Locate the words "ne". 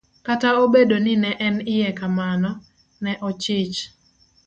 1.23-1.31, 3.03-3.11